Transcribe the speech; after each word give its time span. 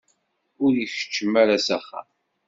Ur 0.63 0.73
ikeččem 0.83 1.33
ara 1.41 1.57
s 1.65 1.67
axxam. 1.77 2.09